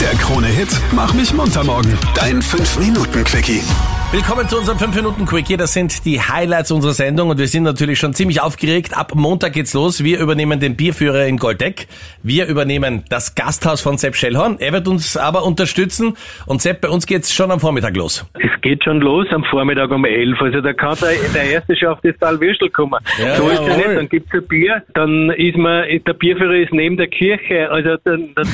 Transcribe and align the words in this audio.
Der 0.00 0.14
Krone-Hit 0.14 0.68
Mach 0.92 1.12
mich 1.12 1.34
munter 1.34 1.64
morgen. 1.64 1.98
Dein 2.14 2.40
5-Minuten-Quickie. 2.40 3.62
Willkommen 4.10 4.48
zu 4.48 4.56
unserem 4.56 4.78
5-Minuten-Quickie. 4.78 5.58
Das 5.58 5.74
sind 5.74 6.06
die 6.06 6.18
Highlights 6.18 6.72
unserer 6.72 6.94
Sendung 6.94 7.28
und 7.28 7.38
wir 7.38 7.46
sind 7.46 7.64
natürlich 7.64 7.98
schon 7.98 8.14
ziemlich 8.14 8.40
aufgeregt. 8.40 8.96
Ab 8.96 9.12
Montag 9.14 9.52
geht's 9.52 9.74
los. 9.74 10.02
Wir 10.02 10.18
übernehmen 10.18 10.60
den 10.60 10.76
Bierführer 10.76 11.26
in 11.26 11.36
Goldeck. 11.36 11.88
Wir 12.22 12.46
übernehmen 12.46 13.04
das 13.10 13.34
Gasthaus 13.34 13.82
von 13.82 13.98
Sepp 13.98 14.16
Schellhorn. 14.16 14.56
Er 14.60 14.72
wird 14.72 14.88
uns 14.88 15.18
aber 15.18 15.44
unterstützen. 15.44 16.16
Und 16.46 16.62
Sepp, 16.62 16.80
bei 16.80 16.88
uns 16.88 17.06
geht's 17.06 17.34
schon 17.34 17.50
am 17.50 17.60
Vormittag 17.60 17.94
los. 17.98 18.26
Es 18.32 18.58
geht 18.62 18.82
schon 18.82 19.00
los 19.00 19.26
am 19.30 19.44
Vormittag 19.44 19.90
um 19.90 20.06
11. 20.06 20.40
Also 20.40 20.62
da 20.62 20.72
kann 20.72 20.96
der, 21.02 21.10
der 21.34 21.50
erste 21.50 21.76
schon 21.76 21.88
auf 21.88 21.98
das 22.02 22.16
Tal 22.18 22.40
Würstel 22.40 22.70
kommen. 22.70 22.98
Ja, 23.22 23.34
so 23.36 23.46
ist 23.50 23.60
es 23.60 23.76
nicht. 23.76 23.88
Dann 23.88 24.08
gibt's 24.08 24.32
ein 24.32 24.48
Bier, 24.48 24.82
dann 24.94 25.30
ist 25.32 25.58
man, 25.58 25.84
der 26.06 26.14
Bierführer 26.14 26.54
ist 26.54 26.72
neben 26.72 26.96
der 26.96 27.08
Kirche. 27.08 27.70
Also 27.70 27.98
dann, 28.04 28.30
dann, 28.34 28.48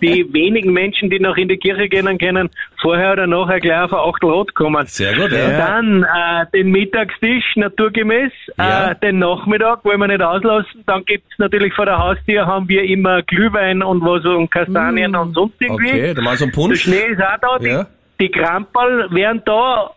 die 0.00 0.26
wenigen 0.32 0.72
Menschen, 0.72 1.10
die 1.10 1.20
noch 1.20 1.36
in 1.36 1.48
die 1.48 1.58
Kirche 1.58 1.90
gehen 1.90 2.16
können, 2.16 2.48
vorher 2.80 3.12
oder 3.12 3.26
nachher 3.26 3.60
gleich 3.60 3.82
auf 3.82 3.92
ein 3.92 3.98
Achtel 3.98 4.30
Rot 4.30 4.54
kommen. 4.54 4.85
Sehr 4.86 5.14
gut, 5.14 5.32
ja. 5.32 5.50
Dann 5.58 6.02
äh, 6.04 6.46
den 6.54 6.70
Mittagstisch 6.70 7.44
naturgemäß, 7.56 8.32
Ja. 8.56 8.92
äh, 8.92 8.94
den 8.96 9.18
Nachmittag 9.18 9.84
wollen 9.84 10.00
wir 10.00 10.08
nicht 10.08 10.22
auslassen. 10.22 10.82
Dann 10.86 11.04
gibt's 11.04 11.28
natürlich 11.38 11.74
vor 11.74 11.86
der 11.86 11.98
Haustür 11.98 12.46
haben 12.46 12.68
wir 12.68 12.82
immer 12.84 13.22
Glühwein 13.22 13.82
und 13.82 14.00
was 14.02 14.24
und 14.24 14.50
Kastanien 14.50 15.14
und 15.16 15.34
sonst 15.34 15.60
irgendwie. 15.60 15.88
Okay, 15.90 16.14
dann 16.14 16.24
mal 16.24 16.36
so 16.36 16.44
ein 16.44 16.50
Der 16.50 16.54
Punsch. 16.60 16.82
Schnee 16.82 17.04
ist 17.10 17.20
auch 17.22 17.58
da, 17.58 17.64
Ja. 17.66 17.86
Die, 18.20 18.28
Kramperl 18.30 19.08
wären 19.10 19.42
da 19.44 19.90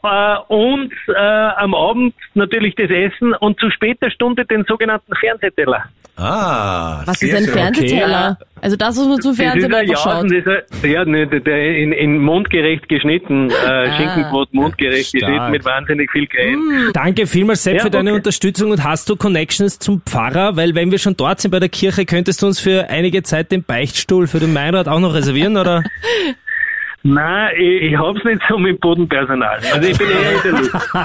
äh, 0.48 0.54
und 0.54 0.92
äh, 1.08 1.14
am 1.18 1.74
Abend 1.74 2.14
natürlich 2.34 2.76
das 2.76 2.90
Essen 2.90 3.34
und 3.34 3.60
zu 3.60 3.70
später 3.72 4.10
Stunde 4.12 4.46
den 4.46 4.64
sogenannten 4.66 5.16
Fernsehteller. 5.16 5.86
Ah, 6.22 7.02
Was 7.06 7.22
ist 7.22 7.34
ein. 7.34 7.46
Fernsehteller? 7.46 8.38
Also 8.62 8.76
das, 8.76 8.98
was 8.98 9.08
man 9.08 9.22
zum 9.22 9.32
Das 9.38 9.40
ist 9.40 9.46
Fernsehen 9.46 9.74
ein 9.74 9.90
einfach 9.90 10.06
Jausen, 10.06 10.30
schaut. 10.30 10.46
das 10.46 10.66
ist 10.74 10.84
ein, 10.84 10.92
ja, 10.92 11.06
ne, 11.06 11.28
der, 11.28 11.40
der 11.40 11.78
in, 11.78 11.94
in 11.94 12.18
mundgerecht 12.18 12.90
geschnitten, 12.90 13.50
äh, 13.50 13.92
Schinkenbrot 13.96 14.54
mundgerecht 14.54 15.16
Stark. 15.16 15.22
geschnitten 15.22 15.52
mit 15.52 15.64
wahnsinnig 15.64 16.12
viel 16.12 16.28
Creme. 16.28 16.92
Danke 16.94 17.26
vielmals, 17.26 17.64
Sepp, 17.64 17.78
Ja, 17.78 17.84
für 17.84 17.90
deine 17.90 18.10
okay. 18.10 18.18
Unterstützung 18.18 18.72
und 18.72 18.84
hast 18.84 19.08
du 19.10 19.16
Connections 19.16 19.80
zum 19.80 20.02
Pfarrer? 20.02 20.58
Weil 20.58 20.76
wenn 20.76 20.92
wir 20.92 21.00
schon 21.00 21.16
dort 21.16 21.40
sind 21.40 21.52
bei 21.52 21.60
der 21.62 21.70
Kirche, 21.70 22.06
könntest 22.06 22.42
du 22.42 22.48
uns 22.48 22.60
für 22.60 22.90
einige 22.90 23.24
Zeit 23.24 23.54
den 23.54 23.64
Beichtstuhl 23.64 24.28
für 24.28 24.40
den 24.42 24.52
Meinrad 24.52 24.90
auch 24.90 25.00
noch 25.00 25.14
reservieren, 25.14 25.56
oder? 25.56 25.84
Nein, 27.04 27.56
ich, 27.58 27.92
ich 27.92 27.98
hab's 27.98 28.24
nicht 28.24 28.42
so 28.50 28.58
mit 28.58 28.80
Bodenpersonal. 28.82 29.60
Also 29.74 29.88
ich 29.88 29.98
bin 29.98 30.08
eher 30.10 30.32
in 30.32 30.42
der 30.44 30.52
Luft. 30.52 30.96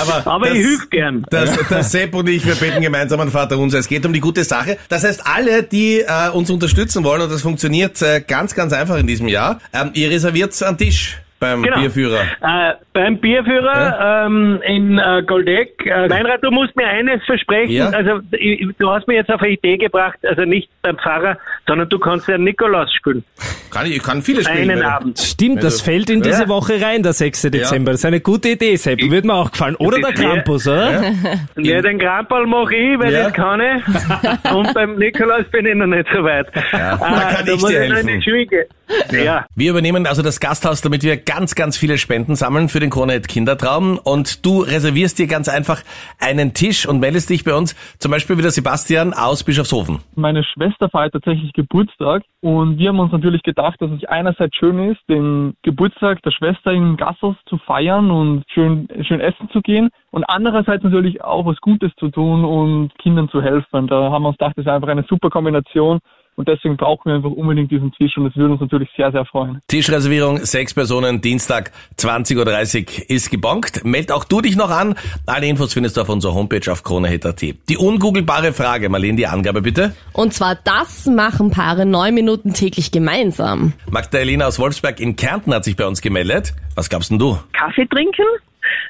Aber, 0.00 0.26
Aber 0.26 0.46
das, 0.46 0.56
ich 0.56 0.64
hilf 0.64 0.90
gern. 0.90 1.26
Das, 1.30 1.58
das 1.68 1.90
Sepp 1.90 2.14
und 2.14 2.28
ich, 2.28 2.46
wir 2.46 2.54
beten 2.54 2.80
gemeinsam 2.80 3.20
an 3.20 3.30
Vater 3.30 3.58
unser. 3.58 3.78
Es 3.78 3.88
geht 3.88 4.06
um 4.06 4.12
die 4.12 4.20
gute 4.20 4.44
Sache. 4.44 4.78
Das 4.88 5.04
heißt, 5.04 5.26
alle, 5.26 5.64
die 5.64 6.00
äh, 6.00 6.30
uns 6.32 6.48
unterstützen 6.50 7.02
wollen, 7.04 7.22
und 7.22 7.32
das 7.32 7.42
funktioniert 7.42 8.00
äh, 8.02 8.20
ganz, 8.20 8.54
ganz 8.54 8.72
einfach 8.72 8.96
in 8.98 9.06
diesem 9.06 9.28
Jahr, 9.28 9.58
ähm, 9.72 9.90
ihr 9.94 10.10
reserviert 10.10 10.60
einen 10.62 10.78
Tisch 10.78 11.21
beim 11.42 11.62
Genau. 11.62 11.80
Bierführer. 11.80 12.20
Äh, 12.40 12.74
beim 12.92 13.18
Bierführer 13.18 14.24
ähm, 14.26 14.60
in 14.64 14.98
äh, 14.98 15.22
Goldeck. 15.26 15.84
Äh, 15.84 16.08
Meinrad, 16.08 16.42
du 16.42 16.50
musst 16.50 16.74
mir 16.76 16.86
eines 16.86 17.22
versprechen. 17.24 17.72
Ja. 17.72 17.88
Also 17.90 18.20
ich, 18.30 18.64
du 18.78 18.88
hast 18.90 19.08
mir 19.08 19.14
jetzt 19.14 19.30
auf 19.30 19.42
eine 19.42 19.52
Idee 19.52 19.76
gebracht, 19.76 20.18
also 20.22 20.42
nicht 20.42 20.68
beim 20.82 20.96
Pfarrer, 20.98 21.36
sondern 21.66 21.88
du 21.88 21.98
kannst 21.98 22.28
ja 22.28 22.38
Nikolaus 22.38 22.92
spielen. 22.94 23.24
Kann 23.70 23.86
ich, 23.86 23.96
ich 23.96 24.02
kann 24.02 24.22
viele 24.22 24.42
spielen. 24.44 24.70
Einen 24.70 24.82
Abend. 24.82 25.18
Stimmt, 25.18 25.58
das 25.58 25.74
Also, 25.80 25.84
fällt 25.84 26.10
in 26.10 26.22
diese 26.22 26.42
ja. 26.42 26.48
Woche 26.48 26.80
rein, 26.80 27.02
der 27.02 27.12
6. 27.12 27.42
Dezember. 27.50 27.90
Das 27.92 28.00
ist 28.00 28.04
eine 28.06 28.20
gute 28.20 28.50
Idee, 28.50 28.76
Sepp. 28.76 29.00
Würde 29.02 29.26
mir 29.26 29.34
auch 29.34 29.50
gefallen. 29.50 29.74
Oder 29.76 29.98
der 29.98 30.10
Ja. 30.10 30.14
Krampus, 30.14 30.68
oder? 30.68 31.12
Ja, 31.56 31.80
den 31.82 31.98
Grampal 31.98 32.46
mache 32.46 32.74
ich, 32.76 32.98
weil 33.00 33.12
Ja. 33.12 33.24
das 33.24 33.32
kann 33.32 33.60
ich. 33.60 34.52
Und 34.52 34.72
beim 34.74 34.96
Nikolaus 34.96 35.44
bin 35.50 35.66
ich 35.66 35.74
noch 35.74 35.86
nicht 35.86 36.06
so 36.14 36.22
weit. 36.22 36.46
Ja, 36.72 36.94
Äh, 36.94 36.98
da 36.98 37.32
kann 37.34 37.46
ich 37.46 37.60
muss 37.60 37.70
dir 37.70 37.88
noch 37.88 37.96
in 37.98 38.06
die 38.06 38.12
helfen. 38.12 38.66
Ja. 39.10 39.46
Wir 39.56 39.70
übernehmen 39.70 40.06
also 40.06 40.20
das 40.22 40.38
Gasthaus, 40.38 40.82
damit 40.82 41.02
wir 41.02 41.16
ganz, 41.34 41.54
ganz 41.54 41.78
viele 41.78 41.96
Spenden 41.96 42.34
sammeln 42.34 42.68
für 42.68 42.78
den 42.78 42.90
Kronehit 42.90 43.26
Kindertraum. 43.26 43.98
Und 43.98 44.44
du 44.44 44.60
reservierst 44.60 45.18
dir 45.18 45.26
ganz 45.26 45.48
einfach 45.48 45.82
einen 46.20 46.52
Tisch 46.52 46.86
und 46.86 47.00
meldest 47.00 47.30
dich 47.30 47.42
bei 47.42 47.54
uns, 47.54 47.74
zum 47.98 48.10
Beispiel 48.10 48.36
wie 48.36 48.42
der 48.42 48.50
Sebastian 48.50 49.14
aus 49.14 49.42
Bischofshofen. 49.42 50.00
Meine 50.14 50.44
Schwester 50.44 50.90
feiert 50.90 51.14
tatsächlich 51.14 51.54
Geburtstag 51.54 52.22
und 52.42 52.78
wir 52.78 52.90
haben 52.90 52.98
uns 52.98 53.12
natürlich 53.12 53.42
gedacht, 53.42 53.80
dass 53.80 53.90
es 53.92 54.04
einerseits 54.04 54.54
schön 54.56 54.90
ist, 54.90 55.00
den 55.08 55.54
Geburtstag 55.62 56.22
der 56.22 56.32
Schwester 56.32 56.72
im 56.72 56.98
Gasthaus 56.98 57.36
zu 57.48 57.56
feiern 57.56 58.10
und 58.10 58.44
schön, 58.52 58.88
schön 59.08 59.20
essen 59.20 59.48
zu 59.52 59.62
gehen 59.62 59.88
und 60.10 60.24
andererseits 60.24 60.84
natürlich 60.84 61.24
auch 61.24 61.46
was 61.46 61.56
Gutes 61.62 61.92
zu 61.98 62.10
tun 62.10 62.44
und 62.44 62.90
Kindern 62.98 63.30
zu 63.30 63.40
helfen. 63.40 63.86
Da 63.86 64.10
haben 64.10 64.22
wir 64.22 64.28
uns 64.28 64.38
gedacht, 64.38 64.52
das 64.56 64.66
ist 64.66 64.70
einfach 64.70 64.88
eine 64.88 65.04
super 65.08 65.30
Kombination 65.30 66.00
und 66.36 66.48
deswegen 66.48 66.76
brauchen 66.76 67.10
wir 67.10 67.14
einfach 67.14 67.30
unbedingt 67.30 67.70
diesen 67.70 67.92
Tisch 67.92 68.16
und 68.16 68.26
es 68.26 68.36
würde 68.36 68.52
uns 68.52 68.60
natürlich 68.60 68.88
sehr, 68.96 69.12
sehr 69.12 69.24
freuen. 69.24 69.60
Tischreservierung, 69.68 70.38
sechs 70.38 70.74
Personen, 70.74 71.20
Dienstag, 71.20 71.72
20.30 71.98 72.36
Uhr 72.38 73.10
ist 73.10 73.30
gebonkt. 73.30 73.84
Meld 73.84 74.10
auch 74.10 74.24
du 74.24 74.40
dich 74.40 74.56
noch 74.56 74.70
an. 74.70 74.94
Alle 75.26 75.46
Infos 75.46 75.74
findest 75.74 75.96
du 75.96 76.00
auf 76.00 76.08
unserer 76.08 76.34
Homepage 76.34 76.70
auf 76.70 76.82
kronehit.at. 76.82 77.42
Die 77.42 77.76
ungoogelbare 77.76 78.52
Frage, 78.52 78.88
Marlene, 78.88 79.16
die 79.16 79.26
Angabe 79.26 79.62
bitte. 79.62 79.94
Und 80.12 80.32
zwar 80.32 80.56
das 80.56 81.06
machen 81.06 81.50
Paare 81.50 81.84
neun 81.86 82.14
Minuten 82.14 82.54
täglich 82.54 82.92
gemeinsam. 82.92 83.74
Magdalena 83.90 84.46
aus 84.46 84.58
Wolfsberg 84.58 85.00
in 85.00 85.16
Kärnten 85.16 85.54
hat 85.54 85.64
sich 85.64 85.76
bei 85.76 85.86
uns 85.86 86.00
gemeldet. 86.00 86.54
Was 86.74 86.88
glaubst 86.88 87.10
denn 87.10 87.18
du? 87.18 87.38
Kaffee 87.52 87.86
trinken. 87.86 88.24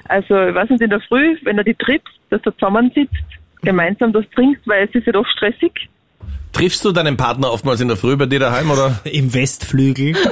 Also, 0.05 0.47
ich 0.47 0.55
weiß 0.55 0.69
nicht, 0.69 0.81
in 0.81 0.89
der 0.89 1.01
Früh, 1.01 1.37
wenn 1.43 1.57
du 1.57 1.63
die 1.63 1.75
triffst, 1.75 2.07
dass 2.29 2.41
du 2.41 2.51
zusammensitzt, 2.51 3.15
gemeinsam 3.61 4.13
das 4.13 4.25
trinkst, 4.35 4.67
weil 4.67 4.87
es 4.87 4.95
ist 4.95 5.07
ja 5.07 5.13
doch 5.13 5.25
stressig. 5.27 5.89
Triffst 6.51 6.85
du 6.85 6.91
deinen 6.91 7.17
Partner 7.17 7.51
oftmals 7.51 7.81
in 7.81 7.87
der 7.87 7.97
Früh 7.97 8.15
bei 8.15 8.27
dir 8.27 8.39
daheim 8.39 8.69
oder? 8.69 8.99
Im 9.11 9.33
Westflügel. 9.33 10.15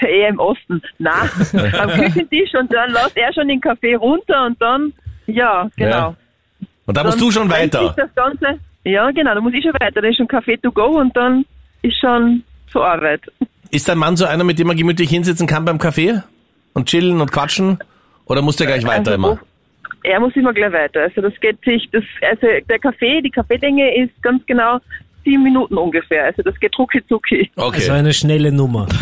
Eher 0.00 0.28
im 0.28 0.38
Osten. 0.38 0.82
Na, 0.98 1.22
am 1.78 1.90
Küchentisch 1.90 2.54
und 2.54 2.72
dann 2.72 2.90
lässt 2.90 3.16
er 3.16 3.32
schon 3.32 3.46
den 3.48 3.60
Kaffee 3.60 3.94
runter 3.94 4.46
und 4.46 4.60
dann, 4.60 4.92
ja, 5.26 5.68
genau. 5.76 5.90
Ja. 5.90 6.16
Und 6.86 6.96
da 6.96 7.04
musst 7.04 7.20
du 7.20 7.30
schon 7.30 7.48
weiter. 7.50 7.94
Ganze, 8.16 8.58
ja, 8.84 9.10
genau, 9.10 9.34
da 9.34 9.40
muss 9.40 9.52
ich 9.52 9.62
schon 9.62 9.74
weiter. 9.74 10.00
Dann 10.00 10.10
ist 10.10 10.16
schon 10.16 10.26
Kaffee 10.26 10.56
to 10.56 10.72
go 10.72 10.98
und 10.98 11.16
dann 11.16 11.44
ist 11.82 11.98
schon 12.00 12.42
zur 12.72 12.86
Arbeit. 12.86 13.20
Ist 13.70 13.88
dein 13.88 13.98
Mann 13.98 14.16
so 14.16 14.24
einer, 14.24 14.44
mit 14.44 14.58
dem 14.58 14.66
man 14.66 14.76
gemütlich 14.76 15.10
hinsitzen 15.10 15.46
kann 15.46 15.64
beim 15.64 15.78
Kaffee? 15.78 16.22
Und 16.72 16.88
chillen 16.88 17.20
und 17.20 17.30
quatschen? 17.30 17.78
Oder 18.24 18.42
muss 18.42 18.56
der 18.56 18.66
gleich 18.66 18.84
weiter 18.84 19.12
Also, 19.12 19.14
immer? 19.14 19.38
Er 20.04 20.20
muss 20.20 20.34
immer 20.36 20.52
gleich 20.52 20.72
weiter. 20.72 21.02
Also 21.02 21.20
das 21.20 21.32
geht 21.40 21.58
sich, 21.64 21.88
das, 21.92 22.04
also 22.30 22.46
der 22.68 22.78
Kaffee, 22.78 23.20
die 23.22 23.30
Kaffeelänge 23.30 23.94
ist 24.04 24.22
ganz 24.22 24.44
genau 24.46 24.78
sieben 25.24 25.42
Minuten 25.42 25.76
ungefähr. 25.76 26.24
Also 26.24 26.42
das 26.42 26.58
geht 26.60 26.78
rucki 26.78 27.04
zucki. 27.06 27.50
Okay. 27.56 27.76
Also 27.80 27.92
eine 27.92 28.12
schnelle 28.12 28.52
Nummer. 28.52 28.86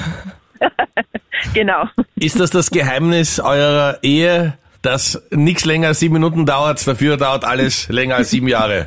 Genau. 1.52 1.84
Ist 2.18 2.40
das 2.40 2.48
das 2.50 2.70
Geheimnis 2.70 3.38
eurer 3.40 3.98
Ehe, 4.02 4.54
dass 4.80 5.22
nichts 5.30 5.66
länger 5.66 5.88
als 5.88 6.00
sieben 6.00 6.14
Minuten 6.14 6.46
dauert, 6.46 6.84
dafür 6.88 7.18
dauert 7.18 7.44
alles 7.44 7.88
länger 7.90 8.16
als 8.16 8.30
sieben 8.30 8.48
Jahre? 8.48 8.86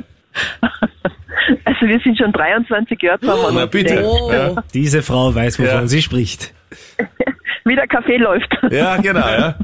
Also 1.66 1.88
wir 1.88 2.00
sind 2.02 2.18
schon 2.18 2.32
23 2.32 3.02
Jahre 3.02 3.20
zusammen. 3.20 3.56
Na 3.56 3.66
bitte. 3.66 4.04
Oh. 4.06 4.32
Ja, 4.32 4.64
Diese 4.74 5.02
Frau 5.02 5.34
weiß, 5.34 5.58
wovon 5.60 5.72
Ja. 5.82 5.88
sie 5.88 6.02
spricht. 6.02 6.54
Wie 7.66 7.76
der 7.76 7.88
Kaffee 7.88 8.18
läuft. 8.18 8.50
ja 8.70 8.98
genau, 8.98 9.28
ja. 9.28 9.56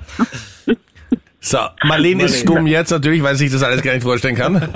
So, 1.46 1.60
Marlene 1.84 2.24
ist 2.24 2.40
stumm 2.40 2.66
jetzt 2.66 2.90
natürlich, 2.90 3.22
weil 3.22 3.36
sie 3.36 3.48
sich 3.48 3.54
das 3.54 3.62
alles 3.62 3.84
gar 3.84 3.94
nicht 3.94 4.02
vorstellen 4.02 4.36
kann. 4.36 4.56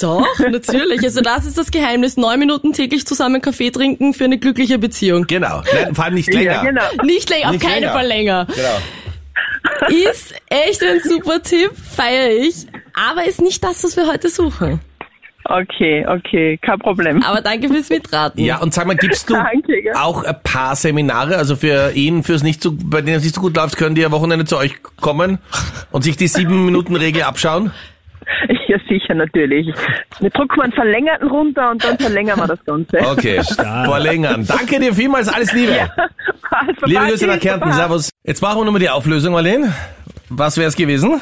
Doch, 0.00 0.38
natürlich. 0.38 1.02
Also 1.02 1.22
das 1.22 1.46
ist 1.46 1.56
das 1.56 1.70
Geheimnis. 1.70 2.18
Neun 2.18 2.38
Minuten 2.38 2.74
täglich 2.74 3.06
zusammen 3.06 3.40
Kaffee 3.40 3.70
trinken 3.70 4.12
für 4.12 4.24
eine 4.24 4.36
glückliche 4.36 4.78
Beziehung. 4.78 5.26
Genau. 5.26 5.62
Nein, 5.72 5.94
vor 5.94 6.04
allem 6.04 6.14
nicht 6.14 6.30
länger. 6.34 6.52
Ja, 6.52 6.62
genau. 6.64 6.82
Nicht 7.04 7.30
länger, 7.30 7.48
auf 7.48 7.58
keinen. 7.58 7.88
Fall 7.88 8.06
länger. 8.06 8.46
Genau. 8.54 10.02
Ist 10.10 10.34
echt 10.50 10.82
ein 10.82 11.00
super 11.02 11.42
Tipp, 11.42 11.70
feiere 11.96 12.28
ich. 12.28 12.66
Aber 12.92 13.24
ist 13.24 13.40
nicht 13.40 13.64
das, 13.64 13.82
was 13.84 13.96
wir 13.96 14.06
heute 14.06 14.28
suchen. 14.28 14.80
Okay, 15.46 16.06
okay, 16.06 16.58
kein 16.58 16.78
Problem. 16.78 17.22
Aber 17.22 17.42
danke 17.42 17.68
fürs 17.68 17.90
Mitraten. 17.90 18.42
Ja, 18.42 18.58
und 18.58 18.72
sag 18.72 18.86
mal, 18.86 18.96
gibst 18.96 19.28
du 19.28 19.34
Danke, 19.34 19.84
ja. 19.84 19.92
auch 20.02 20.24
ein 20.24 20.36
paar 20.42 20.74
Seminare, 20.74 21.36
also 21.36 21.54
für 21.56 21.92
ihn, 21.92 22.22
fürs 22.22 22.42
nicht 22.42 22.62
so, 22.62 22.72
bei 22.72 23.02
denen 23.02 23.18
es 23.18 23.24
nicht 23.24 23.34
so 23.34 23.42
gut 23.42 23.56
läuft, 23.56 23.76
können 23.76 23.94
die 23.94 24.04
am 24.06 24.12
Wochenende 24.12 24.46
zu 24.46 24.56
euch 24.56 24.74
kommen 25.00 25.38
und 25.90 26.02
sich 26.02 26.16
die 26.16 26.28
sieben 26.28 26.64
Minuten 26.64 26.96
Regel 26.96 27.22
abschauen? 27.22 27.72
Ja, 28.68 28.78
sicher, 28.88 29.14
natürlich. 29.14 29.66
Wir 30.18 30.30
drücken 30.30 30.62
einen 30.62 30.72
verlängerten 30.72 31.28
runter 31.28 31.70
und 31.70 31.84
dann 31.84 31.98
verlängern 31.98 32.38
wir 32.38 32.46
das 32.46 32.64
Ganze. 32.64 32.98
Okay, 32.98 33.42
verlängern. 33.84 34.46
Danke 34.46 34.80
dir 34.80 34.94
vielmals, 34.94 35.28
alles 35.28 35.52
Liebe. 35.52 35.90
Also, 36.50 36.86
Liebe 36.86 37.06
Grüße 37.06 37.26
nach 37.26 37.38
Kärnten, 37.38 37.70
servus. 37.72 38.08
Jetzt 38.24 38.40
machen 38.40 38.60
wir 38.60 38.64
nochmal 38.64 38.80
die 38.80 38.88
Auflösung, 38.88 39.34
Marlene. 39.34 39.74
Was 40.30 40.56
wäre 40.56 40.68
es 40.68 40.76
gewesen? 40.76 41.20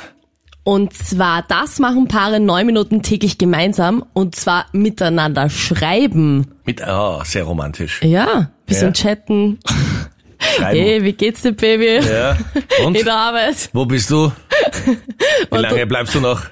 Und 0.65 0.93
zwar, 0.93 1.43
das 1.43 1.81
machen 1.81 2.07
Paare 2.07 2.39
neun 2.39 2.67
Minuten 2.67 3.03
täglich 3.03 3.37
gemeinsam 3.37 4.05
und 4.13 4.37
zwar 4.37 4.67
miteinander 4.73 5.51
schreiben. 5.51 6.53
Mit, 6.65 6.81
oh, 6.87 7.21
sehr 7.25 7.45
romantisch. 7.45 8.01
Ja, 8.03 8.51
bisschen 8.67 8.93
chatten. 8.95 9.59
Schreiben. 10.39 10.81
Hey, 10.81 11.03
wie 11.03 11.13
geht's 11.13 11.43
dir, 11.43 11.53
Baby? 11.53 12.01
Ja. 12.07 12.37
Und? 12.85 12.97
In 12.97 13.05
der 13.05 13.15
Arbeit. 13.15 13.71
Wo 13.73 13.87
bist 13.87 14.11
du? 14.11 14.33
Wie 15.51 15.59
lange 15.59 15.87
bleibst 15.87 16.15
du 16.15 16.21
noch? 16.21 16.43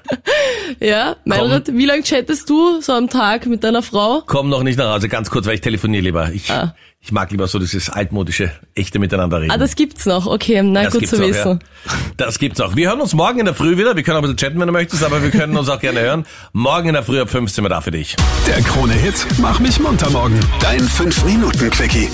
Ja, 0.79 1.17
Meinrad, 1.25 1.67
wie 1.75 1.85
lange 1.85 2.01
chattest 2.01 2.49
du 2.49 2.79
so 2.81 2.93
am 2.93 3.09
Tag 3.09 3.45
mit 3.45 3.61
deiner 3.63 3.83
Frau? 3.83 4.23
Komm 4.25 4.47
noch 4.49 4.63
nicht 4.63 4.77
nach 4.79 4.93
Hause, 4.95 5.09
ganz 5.09 5.29
kurz, 5.29 5.45
weil 5.45 5.55
ich 5.55 5.61
telefoniere 5.61 6.01
lieber. 6.01 6.29
Ich, 6.31 6.49
Ah. 6.49 6.73
ich 7.01 7.11
mag 7.11 7.29
lieber 7.29 7.45
so 7.47 7.59
dieses 7.59 7.89
altmodische, 7.89 8.51
echte 8.73 8.97
Miteinander 8.97 9.41
reden. 9.41 9.51
Ah, 9.51 9.57
das 9.57 9.75
gibt's 9.75 10.05
noch. 10.05 10.27
Okay, 10.27 10.61
na 10.63 10.83
Das 10.85 10.93
gut 10.93 11.07
zu 11.07 11.17
auch, 11.17 11.27
wissen. 11.27 11.59
Ja. 11.85 11.91
Das 12.15 12.39
gibt's 12.39 12.61
auch. 12.61 12.75
Wir 12.77 12.89
hören 12.89 13.01
uns 13.01 13.13
morgen 13.13 13.39
in 13.39 13.45
der 13.45 13.53
Früh 13.53 13.77
wieder. 13.77 13.95
Wir 13.97 14.03
können 14.03 14.15
auch 14.17 14.21
ein 14.21 14.33
bisschen 14.33 14.37
chatten, 14.37 14.59
wenn 14.61 14.67
du 14.67 14.73
möchtest, 14.73 15.03
aber 15.03 15.21
wir 15.21 15.29
können 15.29 15.57
uns 15.57 15.67
auch 15.67 15.79
gerne 15.79 15.99
hören. 15.99 16.25
Morgen 16.53 16.87
in 16.87 16.93
der 16.93 17.03
Früh 17.03 17.19
ab 17.19 17.29
15 17.29 17.63
Uhr 17.65 17.69
da 17.69 17.81
für 17.81 17.91
dich. 17.91 18.15
Der 18.47 18.61
Krone-Hit 18.63 19.27
Mach 19.39 19.59
mich 19.59 19.77
munter 19.79 20.09
morgen. 20.09 20.39
Dein 20.61 20.79
5-Minuten-Quickie. 20.81 22.07